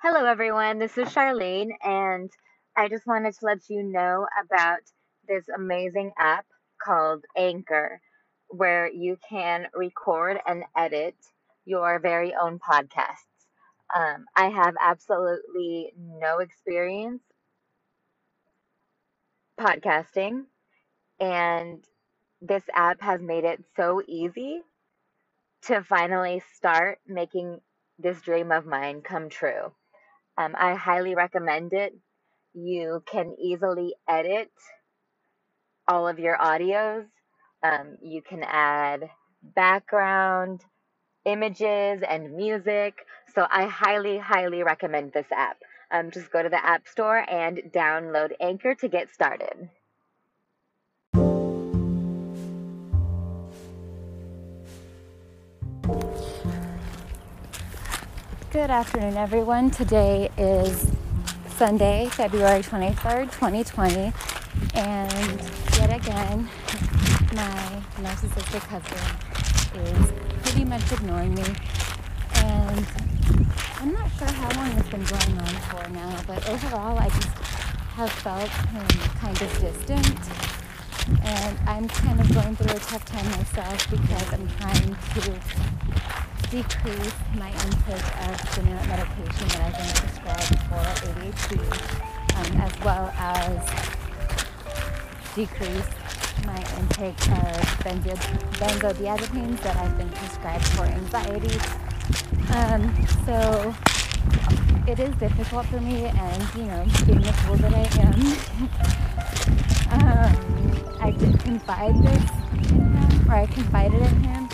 Hello, 0.00 0.26
everyone. 0.26 0.78
This 0.78 0.96
is 0.96 1.08
Charlene, 1.08 1.70
and 1.82 2.30
I 2.76 2.88
just 2.88 3.04
wanted 3.04 3.34
to 3.34 3.44
let 3.46 3.68
you 3.68 3.82
know 3.82 4.28
about 4.40 4.78
this 5.26 5.44
amazing 5.48 6.12
app 6.16 6.46
called 6.80 7.24
Anchor, 7.36 8.00
where 8.46 8.88
you 8.88 9.18
can 9.28 9.66
record 9.74 10.38
and 10.46 10.62
edit 10.76 11.16
your 11.64 11.98
very 11.98 12.32
own 12.32 12.60
podcasts. 12.60 13.26
Um, 13.92 14.26
I 14.36 14.50
have 14.50 14.76
absolutely 14.80 15.92
no 15.98 16.38
experience 16.38 17.22
podcasting, 19.58 20.44
and 21.18 21.84
this 22.40 22.62
app 22.72 23.00
has 23.02 23.20
made 23.20 23.42
it 23.42 23.64
so 23.76 24.00
easy 24.06 24.62
to 25.62 25.82
finally 25.82 26.40
start 26.54 27.00
making 27.06 27.60
this 27.98 28.20
dream 28.22 28.52
of 28.52 28.64
mine 28.64 29.02
come 29.02 29.28
true. 29.28 29.72
Um, 30.38 30.56
I 30.58 30.76
highly 30.76 31.16
recommend 31.16 31.74
it. 31.74 31.94
You 32.54 33.02
can 33.06 33.36
easily 33.40 33.94
edit 34.08 34.50
all 35.88 36.08
of 36.08 36.18
your 36.18 36.36
audios. 36.36 37.06
Um, 37.62 37.98
you 38.02 38.22
can 38.22 38.42
add 38.44 39.10
background, 39.42 40.62
images, 41.26 42.02
and 42.08 42.34
music. 42.36 42.94
So 43.34 43.46
I 43.50 43.66
highly, 43.66 44.18
highly 44.18 44.64
recommend 44.64 45.12
this 45.12 45.26
app. 45.32 45.58
Um, 45.92 46.10
just 46.10 46.32
go 46.32 46.42
to 46.42 46.48
the 46.50 46.64
App 46.64 46.88
Store 46.88 47.24
and 47.30 47.58
download 47.74 48.32
Anchor 48.40 48.74
to 48.76 48.88
get 48.88 49.12
started. 49.14 49.70
Good 58.58 58.70
afternoon, 58.70 59.16
everyone. 59.16 59.70
Today 59.70 60.30
is 60.36 60.90
Sunday, 61.46 62.08
February 62.10 62.60
23rd, 62.60 63.30
2020, 63.30 64.12
and 64.74 65.40
yet 65.78 65.94
again, 65.94 66.48
my 67.36 67.82
narcissistic 68.02 68.64
husband 68.66 69.86
is 69.86 70.12
pretty 70.42 70.64
much 70.64 70.90
ignoring 70.90 71.36
me. 71.36 71.44
And 72.34 72.84
I'm 73.78 73.92
not 73.92 74.10
sure 74.18 74.26
how 74.26 74.50
long 74.60 74.76
it's 74.76 74.88
been 74.88 75.04
going 75.04 75.38
on 75.38 75.54
for 75.70 75.88
now, 75.90 76.20
but 76.26 76.48
overall, 76.48 76.98
I 76.98 77.08
just 77.10 77.28
have 77.94 78.10
felt 78.10 78.50
him 78.50 78.88
kind 79.20 79.40
of 79.40 79.60
distant. 79.60 80.18
And 81.22 81.58
I'm 81.64 81.86
kind 81.86 82.20
of 82.20 82.34
going 82.34 82.56
through 82.56 82.74
a 82.74 82.80
tough 82.80 83.04
time 83.04 83.24
myself 83.30 83.88
because 83.88 84.32
I'm 84.32 84.48
trying 84.58 84.96
to 85.14 85.40
decrease 86.50 87.12
my 87.36 87.50
intake 87.50 88.18
of 88.26 88.40
stimulant 88.48 88.88
medication 88.88 89.48
that 89.48 89.60
I've 89.66 89.76
been 89.76 89.92
prescribed 90.00 90.56
for 90.64 90.80
ADHD, 91.04 91.52
um, 92.36 92.48
as 92.62 92.72
well 92.82 93.12
as 93.18 93.60
decrease 95.34 95.90
my 96.46 96.56
intake 96.78 97.20
of 97.28 97.60
benzo- 97.84 98.16
benzodiazepines 98.56 99.60
that 99.60 99.76
I've 99.76 99.98
been 99.98 100.08
prescribed 100.08 100.66
for 100.68 100.84
anxiety. 100.84 101.58
Um, 102.54 102.94
so 103.26 103.74
it 104.86 104.98
is 104.98 105.14
difficult 105.16 105.66
for 105.66 105.80
me, 105.82 106.06
and 106.06 106.54
you 106.54 106.64
know, 106.64 106.86
being 107.04 107.20
the 107.20 107.32
fool 107.44 107.56
that 107.56 107.74
I 107.74 107.86
am, 108.00 108.14
um, 110.00 110.32
I 111.02 111.10
did 111.10 111.38
confide 111.40 112.02
this 112.02 112.30
in 112.70 112.80
him, 112.80 113.30
or 113.30 113.34
I 113.34 113.46
confided 113.46 114.00
in 114.00 114.22
him 114.22 114.47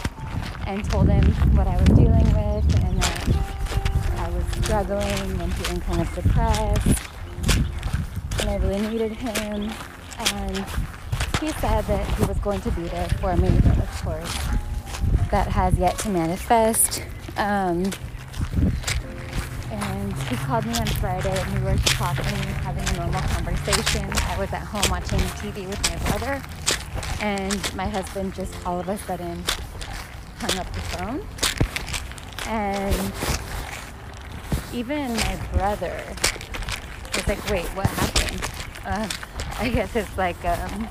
and 0.67 0.85
told 0.85 1.09
him 1.09 1.25
what 1.57 1.67
I 1.67 1.77
was 1.77 1.89
dealing 1.89 2.27
with 2.33 2.85
and 2.85 3.01
that 3.03 4.19
I 4.19 4.31
was 4.31 4.45
struggling 4.65 5.41
and 5.41 5.55
feeling 5.55 5.81
kind 5.81 6.01
of 6.01 6.15
depressed. 6.15 7.03
And 8.41 8.51
I 8.51 8.57
really 8.57 8.81
needed 8.89 9.13
him. 9.13 9.71
And 10.19 10.57
he 11.41 11.51
said 11.61 11.83
that 11.83 12.07
he 12.17 12.25
was 12.25 12.39
going 12.39 12.61
to 12.63 12.71
be 12.73 12.83
there 12.83 13.09
for 13.21 13.37
me 13.37 13.51
but 13.63 13.79
of 13.79 14.03
course. 14.03 14.35
That 15.31 15.49
has 15.49 15.79
yet 15.79 15.99
to 16.01 16.09
manifest. 16.09 17.03
Um, 17.37 17.91
and 19.71 20.13
he 20.29 20.37
called 20.37 20.65
me 20.67 20.75
on 20.75 20.87
Friday 20.87 21.37
and 21.37 21.59
we 21.59 21.65
were 21.65 21.77
talking, 21.79 22.25
having 22.63 22.89
a 22.89 23.01
normal 23.01 23.21
conversation. 23.23 24.11
I 24.29 24.39
was 24.39 24.53
at 24.53 24.63
home 24.63 24.85
watching 24.89 25.19
TV 25.41 25.67
with 25.67 25.83
my 25.91 25.97
brother, 26.09 26.43
and 27.21 27.75
my 27.75 27.89
husband 27.89 28.35
just 28.35 28.55
all 28.65 28.79
of 28.79 28.89
a 28.89 28.97
sudden 28.99 29.43
hung 30.45 30.59
up 30.59 30.73
the 30.75 30.81
phone. 30.81 31.21
And 32.47 33.13
even 34.75 35.15
my 35.15 35.37
brother 35.53 36.03
was 37.15 37.27
like, 37.27 37.49
wait, 37.49 37.67
what 37.77 37.87
happened? 37.87 38.43
Uh, 38.85 39.09
I 39.59 39.69
guess 39.71 39.97
it's 39.97 40.19
like 40.19 40.45
um, 40.45 40.89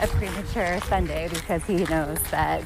a 0.00 0.06
premature 0.06 0.80
Sunday 0.82 1.28
because 1.28 1.64
he 1.64 1.84
knows 1.84 2.20
that 2.30 2.64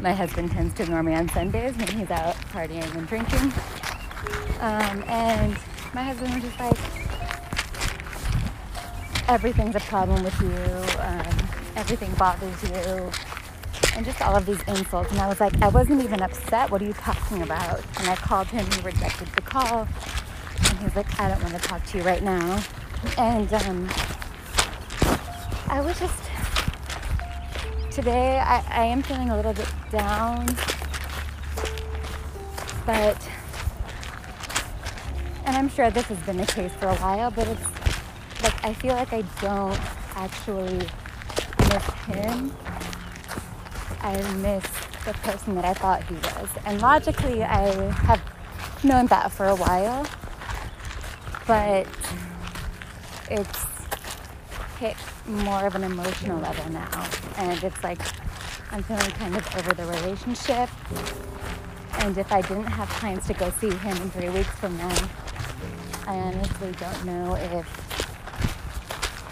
my 0.00 0.12
husband 0.12 0.52
tends 0.52 0.74
to 0.74 0.84
ignore 0.84 1.02
me 1.02 1.14
on 1.14 1.28
Sundays 1.30 1.76
when 1.76 1.88
he's 1.88 2.10
out 2.10 2.36
partying 2.52 2.94
and 2.94 3.08
drinking. 3.08 3.52
Um, 4.60 5.02
and 5.08 5.58
my 5.94 6.02
husband 6.02 6.34
was 6.34 6.44
just 6.44 6.60
like, 6.60 6.78
everything's 9.28 9.74
a 9.74 9.80
problem 9.80 10.22
with 10.22 10.40
you, 10.40 11.00
um, 11.00 11.48
everything 11.76 12.12
bothers 12.14 12.62
you, 12.62 13.10
and 13.96 14.04
just 14.04 14.20
all 14.20 14.36
of 14.36 14.46
these 14.46 14.60
insults. 14.62 15.10
And 15.12 15.20
I 15.20 15.28
was 15.28 15.40
like, 15.40 15.60
I 15.62 15.68
wasn't 15.68 16.02
even 16.02 16.20
upset. 16.20 16.70
What 16.70 16.82
are 16.82 16.84
you 16.84 16.92
talking 16.94 17.42
about? 17.42 17.80
And 17.98 18.08
I 18.08 18.16
called 18.16 18.48
him. 18.48 18.66
He 18.72 18.80
rejected 18.82 19.28
the 19.28 19.42
call. 19.42 19.86
And 20.68 20.78
he 20.78 20.84
was 20.84 20.96
like, 20.96 21.20
I 21.20 21.28
don't 21.28 21.42
want 21.42 21.54
to 21.54 21.68
talk 21.68 21.84
to 21.86 21.98
you 21.98 22.04
right 22.04 22.22
now. 22.22 22.62
And 23.18 23.52
um, 23.52 23.88
I 25.68 25.80
was 25.80 25.98
just, 26.00 26.22
today, 27.90 28.38
I, 28.38 28.64
I 28.68 28.84
am 28.86 29.02
feeling 29.02 29.30
a 29.30 29.36
little 29.36 29.52
bit 29.52 29.68
down. 29.90 30.46
But, 32.86 33.28
and 35.46 35.56
I'm 35.56 35.68
sure 35.68 35.90
this 35.90 36.06
has 36.06 36.18
been 36.18 36.36
the 36.36 36.46
case 36.46 36.72
for 36.72 36.88
a 36.88 36.96
while, 36.96 37.30
but 37.30 37.46
it's 37.46 38.42
like, 38.42 38.64
I 38.64 38.74
feel 38.74 38.94
like 38.94 39.12
I 39.12 39.22
don't 39.40 39.80
actually 40.16 40.86
miss 41.70 41.84
him 42.06 42.52
I 44.04 44.20
miss 44.34 44.64
the 45.06 45.14
person 45.22 45.54
that 45.54 45.64
I 45.64 45.72
thought 45.72 46.04
he 46.04 46.14
was. 46.14 46.48
And 46.66 46.80
logically, 46.82 47.42
I 47.42 47.90
have 48.04 48.20
known 48.84 49.06
that 49.06 49.32
for 49.32 49.46
a 49.46 49.56
while, 49.56 50.06
but 51.46 51.86
it's 53.30 53.64
hit 54.78 54.96
more 55.26 55.66
of 55.66 55.74
an 55.74 55.84
emotional 55.84 56.38
level 56.38 56.70
now. 56.70 57.08
And 57.38 57.64
it's 57.64 57.82
like 57.82 57.98
I'm 58.70 58.82
feeling 58.82 59.10
kind 59.12 59.36
of 59.36 59.56
over 59.56 59.72
the 59.72 59.86
relationship. 59.86 60.68
And 62.00 62.18
if 62.18 62.30
I 62.30 62.42
didn't 62.42 62.64
have 62.64 62.88
plans 62.90 63.26
to 63.28 63.32
go 63.32 63.48
see 63.52 63.70
him 63.70 63.96
in 63.96 64.10
three 64.10 64.28
weeks 64.28 64.50
from 64.50 64.76
now, 64.76 64.94
I 66.06 66.16
honestly 66.16 66.72
don't 66.72 67.04
know 67.06 67.36
if 67.36 67.66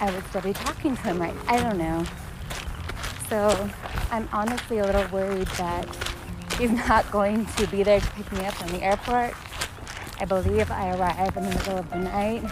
I 0.00 0.10
would 0.10 0.24
still 0.28 0.40
be 0.40 0.54
talking 0.54 0.96
to 0.96 1.02
him 1.02 1.20
right. 1.20 1.34
I 1.46 1.58
don't 1.58 1.76
know. 1.76 2.06
So 3.32 3.70
I'm 4.10 4.28
honestly 4.30 4.80
a 4.80 4.84
little 4.84 5.08
worried 5.08 5.46
that 5.56 5.88
he's 6.58 6.70
not 6.86 7.10
going 7.10 7.46
to 7.46 7.66
be 7.68 7.82
there 7.82 7.98
to 7.98 8.06
pick 8.10 8.30
me 8.30 8.44
up 8.44 8.52
from 8.52 8.72
the 8.72 8.82
airport. 8.82 9.32
I 10.20 10.26
believe 10.26 10.70
I 10.70 10.94
arrive 10.94 11.34
in 11.38 11.44
the 11.44 11.48
middle 11.48 11.78
of 11.78 11.88
the 11.88 11.96
night. 11.96 12.42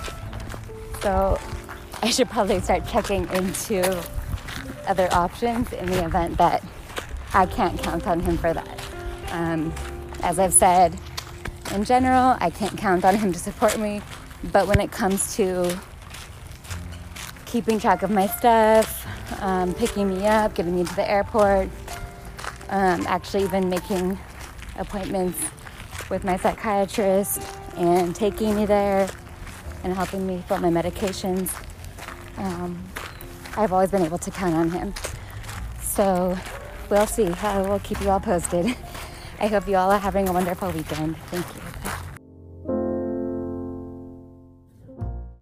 So 1.03 1.39
I 2.03 2.09
should 2.09 2.31
probably 2.31 2.61
start 2.61 2.87
checking 2.87 3.29
into 3.29 4.03
other 4.87 5.07
options 5.13 5.71
in 5.75 5.85
the 5.85 6.03
event 6.03 6.39
that 6.39 6.65
I 7.35 7.45
can't 7.45 7.79
count 7.83 8.07
on 8.07 8.21
him 8.21 8.39
for 8.39 8.55
that. 8.55 8.81
Um, 9.33 9.75
as 10.23 10.39
I've 10.39 10.55
said, 10.55 10.99
in 11.75 11.85
general, 11.85 12.39
I 12.41 12.49
can't 12.49 12.79
count 12.79 13.05
on 13.05 13.17
him 13.17 13.35
to 13.35 13.39
support 13.39 13.79
me. 13.79 14.01
But 14.45 14.67
when 14.67 14.81
it 14.81 14.93
comes 14.93 15.37
to 15.37 15.79
keeping 17.51 17.81
track 17.81 18.03
of 18.03 18.11
my 18.11 18.29
stuff, 18.29 19.05
um, 19.43 19.75
picking 19.75 20.09
me 20.09 20.27
up, 20.27 20.55
getting 20.55 20.77
me 20.77 20.85
to 20.85 20.95
the 20.95 21.11
airport, 21.11 21.69
um, 22.69 23.05
actually, 23.09 23.43
even 23.43 23.69
making 23.69 24.17
appointments 24.79 25.39
with 26.09 26.23
my 26.23 26.37
psychiatrist 26.37 27.43
and 27.77 28.15
taking 28.15 28.55
me 28.55 28.67
there 28.67 29.09
and 29.83 29.95
helping 29.95 30.27
me 30.27 30.43
fill 30.47 30.59
my 30.59 30.71
medications. 30.71 31.53
Um, 32.37 32.85
I've 33.57 33.73
always 33.73 33.91
been 33.91 34.05
able 34.05 34.19
to 34.19 34.31
count 34.31 34.55
on 34.55 34.71
him. 34.71 34.95
So 35.83 36.39
we'll 36.89 37.07
see. 37.07 37.27
I 37.27 37.63
will 37.63 37.81
keep 37.81 38.01
you 38.01 38.11
all 38.11 38.21
posted. 38.21 38.67
I 39.41 39.49
hope 39.49 39.67
you 39.67 39.77
all 39.77 39.91
are 39.91 39.99
having 39.99 40.29
a 40.29 40.33
wonderful 40.33 40.71
weekend. 40.71 41.17
Thank 41.29 41.47
you. 41.57 41.80